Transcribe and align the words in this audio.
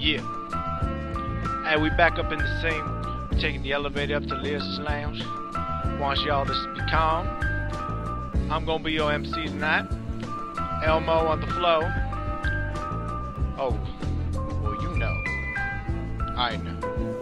Yeah. 0.00 0.22
Hey, 1.68 1.76
we 1.76 1.90
back 1.90 2.18
up 2.18 2.32
in 2.32 2.38
the 2.38 2.60
scene. 2.62 3.30
We're 3.30 3.38
taking 3.38 3.62
the 3.62 3.72
elevator 3.72 4.16
up 4.16 4.24
to 4.28 4.34
Lear's 4.34 4.78
Lounge. 4.78 5.22
Want 6.00 6.18
y'all 6.20 6.46
to 6.46 6.74
be 6.74 6.80
calm. 6.90 7.28
I'm 8.50 8.64
gonna 8.64 8.82
be 8.82 8.92
your 8.92 9.12
MC 9.12 9.30
tonight. 9.48 9.86
Elmo 10.86 11.12
on 11.12 11.42
the 11.42 11.46
flow. 11.48 11.82
Oh, 13.58 13.78
well, 14.62 14.82
you 14.82 14.96
know. 14.96 15.14
I 16.34 16.56
know. 16.56 17.19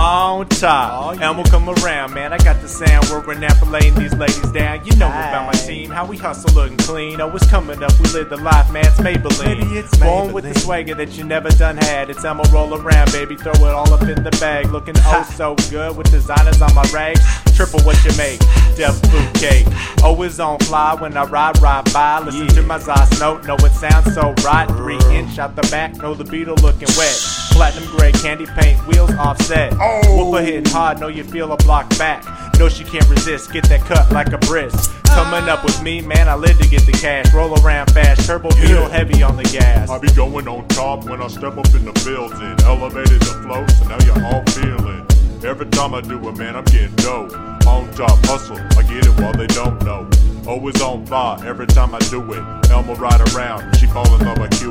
On 0.00 0.48
top, 0.48 1.20
and 1.20 1.36
we'll 1.36 1.44
come 1.44 1.68
around, 1.68 2.14
man. 2.14 2.32
I 2.32 2.38
got 2.38 2.62
the 2.62 2.68
sound 2.68 3.04
where 3.10 3.20
we're 3.20 3.34
laying 3.68 3.94
these 3.96 4.14
ladies 4.14 4.50
down. 4.50 4.82
You 4.86 4.96
know 4.96 5.08
about 5.08 5.44
my 5.44 5.52
team, 5.52 5.90
how 5.90 6.06
we 6.06 6.16
hustle 6.16 6.54
looking 6.54 6.78
clean. 6.78 7.20
Oh, 7.20 7.28
it's 7.36 7.46
coming 7.46 7.82
up, 7.82 7.92
we 8.00 8.08
live 8.08 8.30
the 8.30 8.38
life, 8.38 8.72
man. 8.72 8.86
It's 8.86 8.98
Maybelline. 8.98 9.58
Maybe 9.58 9.76
it's 9.76 9.94
Born 9.98 10.32
with 10.32 10.44
the 10.44 10.58
swagger 10.58 10.94
that 10.94 11.18
you 11.18 11.24
never 11.24 11.50
done 11.50 11.76
had. 11.76 12.08
It's 12.08 12.24
Elmo 12.24 12.44
roll 12.44 12.74
around, 12.80 13.12
baby. 13.12 13.36
Throw 13.36 13.52
it 13.52 13.74
all 13.74 13.92
up 13.92 14.00
in 14.00 14.22
the 14.24 14.30
bag. 14.40 14.70
Looking 14.70 14.94
oh 15.00 15.30
so 15.34 15.54
good 15.68 15.94
with 15.94 16.10
designers 16.10 16.62
on 16.62 16.74
my 16.74 16.88
rags. 16.94 17.20
Triple 17.54 17.80
what 17.80 18.02
you 18.02 18.16
make, 18.16 18.42
food 18.42 19.34
cake. 19.34 19.66
Always 20.02 20.40
on 20.40 20.60
fly 20.60 20.94
when 20.94 21.14
I 21.14 21.24
ride, 21.24 21.60
ride 21.60 21.92
by. 21.92 22.20
Listen 22.20 22.48
to 22.48 22.62
my 22.62 22.78
Zos 22.78 23.20
note, 23.20 23.44
know 23.44 23.56
it 23.56 23.72
sounds 23.72 24.14
so 24.14 24.32
right. 24.42 24.66
Three 24.66 24.98
inch 25.14 25.38
out 25.38 25.56
the 25.56 25.62
back, 25.70 25.94
know 25.96 26.14
the 26.14 26.24
beetle 26.24 26.56
looking 26.62 26.88
wet. 26.96 27.39
Platinum 27.60 27.94
gray 27.94 28.10
candy 28.12 28.46
paint, 28.46 28.78
wheels 28.86 29.10
offset. 29.16 29.74
Oh. 29.78 30.16
Whooper 30.16 30.42
hitting 30.42 30.64
hard, 30.64 30.98
know 30.98 31.08
you 31.08 31.22
feel 31.22 31.52
a 31.52 31.58
block 31.58 31.90
back. 31.98 32.24
Know 32.58 32.70
she 32.70 32.84
can't 32.84 33.06
resist, 33.10 33.52
get 33.52 33.68
that 33.68 33.82
cut 33.82 34.10
like 34.12 34.32
a 34.32 34.38
brisk. 34.38 34.90
Coming 35.04 35.46
up 35.46 35.62
with 35.62 35.82
me, 35.82 36.00
man, 36.00 36.26
I 36.26 36.36
live 36.36 36.58
to 36.58 36.66
get 36.66 36.86
the 36.86 36.92
cash. 36.92 37.30
Roll 37.34 37.52
around 37.60 37.90
fast, 37.90 38.26
turbo 38.26 38.48
feel 38.52 38.88
heavy 38.88 39.22
on 39.22 39.36
the 39.36 39.42
gas. 39.42 39.90
I 39.90 39.98
be 39.98 40.10
going 40.14 40.48
on 40.48 40.66
top 40.68 41.04
when 41.04 41.20
I 41.20 41.26
step 41.26 41.58
up 41.58 41.66
in 41.74 41.84
the 41.84 41.92
building. 42.02 42.56
Elevated 42.64 43.20
the 43.20 43.42
flow, 43.44 43.66
so 43.66 43.88
now 43.88 43.98
you're 44.06 44.24
all 44.24 44.42
feeling. 44.54 45.06
Every 45.44 45.66
time 45.66 45.94
I 45.94 46.00
do 46.00 46.16
it, 46.30 46.38
man, 46.38 46.56
I'm 46.56 46.64
getting 46.64 46.96
dough. 46.96 47.28
On 47.66 47.92
top 47.92 48.24
hustle, 48.24 48.56
I 48.56 48.82
get 48.88 49.04
it 49.04 49.20
while 49.20 49.34
they 49.34 49.48
don't 49.48 49.84
know. 49.84 50.08
Always 50.48 50.80
on 50.80 51.04
fire 51.04 51.44
every 51.46 51.66
time 51.66 51.94
I 51.94 51.98
do 52.08 52.22
it. 52.32 52.70
Elmo 52.70 52.94
ride 52.94 53.20
around, 53.34 53.76
she 53.76 53.84
fall 53.86 54.06
in 54.14 54.24
love 54.24 54.38
with 54.38 54.58
Cupid. 54.58 54.69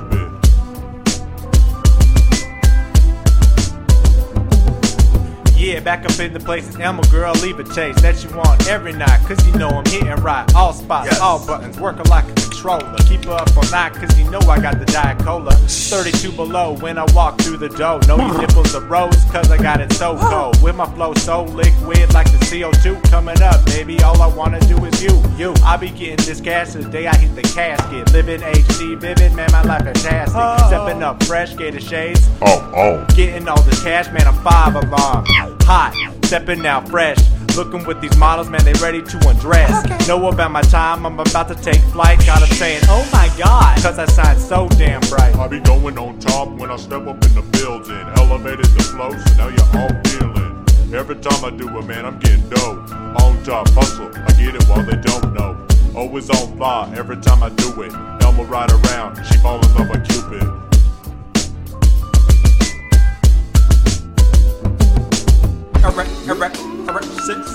Back 5.83 6.05
up 6.05 6.19
in 6.19 6.33
the 6.33 6.39
places. 6.39 6.77
Elmo 6.79 7.01
girl, 7.03 7.33
leave 7.41 7.57
a 7.59 7.63
taste 7.63 8.01
that 8.03 8.23
you 8.23 8.29
want 8.37 8.67
every 8.67 8.91
night. 8.93 9.19
Cause 9.25 9.43
you 9.47 9.53
know 9.53 9.69
I'm 9.69 9.85
hitting 9.85 10.09
right. 10.17 10.45
All 10.53 10.71
spots, 10.73 11.07
Yes. 11.09 11.19
all 11.19 11.43
buttons, 11.47 11.79
working 11.79 12.03
like 12.05 12.25
a 12.25 12.48
controller. 12.59 12.95
Keep 13.07 13.25
her 13.25 13.31
up 13.31 13.55
all 13.55 13.69
night, 13.71 13.93
cause 13.93 14.17
you 14.17 14.29
know 14.29 14.39
I 14.39 14.59
got 14.59 14.79
the 14.79 14.85
Diet 14.85 15.19
Cola. 15.19 15.53
32 15.53 16.31
below 16.31 16.75
when 16.77 16.97
I 16.97 17.05
walk 17.13 17.39
through 17.41 17.57
the 17.57 17.69
door. 17.69 17.99
No 18.07 18.17
your 18.17 18.37
nipples 18.39 18.75
are 18.75 18.81
rose, 18.81 19.23
cause 19.25 19.49
I 19.49 19.57
got 19.57 19.81
it 19.81 19.91
so 19.93 20.17
cold. 20.17 20.61
With 20.61 20.75
my 20.75 20.85
flow 20.93 21.13
so 21.15 21.43
liquid, 21.43 22.13
like 22.13 22.31
the 22.31 22.37
CO2 22.45 23.09
coming 23.09 23.41
up, 23.41 23.65
baby. 23.65 24.01
All 24.01 24.21
I 24.21 24.27
wanna 24.27 24.59
do 24.61 24.83
is 24.85 25.01
you, 25.01 25.21
you. 25.37 25.53
I 25.63 25.77
be 25.77 25.89
getting 25.89 26.25
this 26.25 26.41
cash 26.41 26.73
the 26.73 26.83
day 26.83 27.07
I 27.07 27.15
hit 27.15 27.35
the 27.35 27.41
casket. 27.41 28.11
Living 28.11 28.41
HD, 28.41 28.99
vivid, 28.99 29.33
man, 29.33 29.49
my 29.51 29.63
life 29.63 29.87
is 29.87 30.03
fantastic. 30.03 30.67
Stepping 30.67 31.03
up 31.03 31.23
fresh, 31.23 31.55
gator 31.55 31.79
shades. 31.79 32.27
Oh, 32.41 32.71
oh. 32.75 33.15
Getting 33.15 33.47
all 33.47 33.61
this 33.63 33.81
cash, 33.81 34.11
man, 34.11 34.27
I'm 34.27 34.41
five 34.43 34.75
alarm. 34.75 35.25
Hot, 35.63 35.93
stepping 36.25 36.65
out 36.65 36.87
fresh. 36.89 37.17
Looking 37.59 37.83
with 37.83 37.99
these 37.99 38.15
models, 38.15 38.49
man, 38.49 38.63
they 38.63 38.71
ready 38.79 39.01
to 39.01 39.17
undress. 39.27 40.07
Know 40.07 40.29
about 40.29 40.49
my 40.49 40.61
time, 40.61 41.05
I'm 41.05 41.19
about 41.19 41.49
to 41.49 41.55
take 41.55 41.81
flight. 41.91 42.17
Got 42.25 42.41
'em 42.41 42.47
saying, 42.55 42.83
oh 42.87 43.05
my 43.11 43.29
god, 43.37 43.75
cause 43.83 43.99
I 43.99 44.05
signed 44.05 44.39
so 44.39 44.69
damn 44.77 45.01
bright. 45.09 45.35
I 45.35 45.45
be 45.49 45.59
going 45.59 45.97
on 45.97 46.17
top 46.19 46.47
when 46.47 46.71
I 46.71 46.77
step 46.77 47.05
up 47.05 47.21
in 47.25 47.35
the 47.35 47.41
building. 47.41 48.07
Elevated 48.15 48.63
the 48.63 48.83
flow, 48.83 49.11
so 49.11 49.33
now 49.35 49.49
you're 49.49 49.71
all 49.75 49.91
feeling. 50.05 50.95
Every 50.95 51.17
time 51.17 51.43
I 51.43 51.49
do 51.49 51.67
it, 51.77 51.85
man, 51.85 52.05
I'm 52.05 52.17
getting 52.19 52.47
dough. 52.47 52.79
On 53.19 53.43
top 53.43 53.67
hustle, 53.71 54.09
I 54.15 54.31
get 54.39 54.55
it 54.55 54.63
while 54.69 54.85
they 54.85 54.95
don't 54.95 55.33
know. 55.33 55.57
Always 55.97 56.29
on 56.29 56.57
fire 56.57 56.89
every 56.95 57.17
time 57.17 57.43
I 57.43 57.49
do 57.49 57.81
it. 57.81 57.91
Elmo 58.23 58.45
ride 58.45 58.71
around, 58.71 59.21
she 59.25 59.37
fall 59.39 59.59
in 59.59 59.75
love 59.75 59.89
with 59.89 60.07
Cupid. 60.07 60.68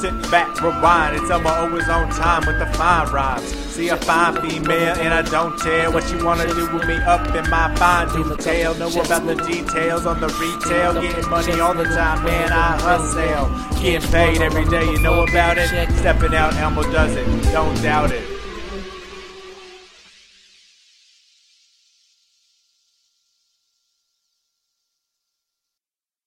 Sit, 0.01 0.31
back, 0.31 0.61
rewind. 0.61 1.17
It's 1.17 1.31
Elmo 1.31 1.51
always 1.51 1.89
on 1.89 2.11
time 2.11 2.47
with 2.47 2.59
the 2.59 2.67
fine 2.77 3.11
rhymes. 3.13 3.49
See 3.75 3.89
a 3.89 3.97
fine 3.97 4.35
female 4.43 4.95
and 4.97 5.15
I 5.15 5.23
don't 5.23 5.59
tell 5.59 5.93
what 5.93 6.11
you 6.11 6.25
wanna 6.25 6.47
do 6.47 6.73
with 6.73 6.87
me 6.87 6.97
up 6.97 7.27
in 7.35 7.49
my 7.51 7.75
fine 7.77 8.09
detail. 8.09 8.75
Know 8.75 8.89
about 8.89 9.27
the 9.27 9.35
details 9.35 10.07
on 10.07 10.21
the 10.21 10.29
retail. 10.29 11.01
Getting 11.01 11.31
money 11.31 11.61
all 11.61 11.75
the 11.75 11.85
time, 11.85 12.25
man, 12.25 12.53
I 12.53 12.77
hustle. 12.81 13.81
Getting 13.81 14.11
paid 14.11 14.41
every 14.43 14.65
day, 14.67 14.85
you 14.85 14.99
know 15.01 15.23
about 15.23 15.59
it. 15.59 15.69
Stepping 15.99 16.35
out, 16.35 16.55
Elmo 16.57 16.83
does 16.83 17.15
it, 17.17 17.27
don't 17.53 17.81
doubt 17.83 18.13
it. 18.13 18.34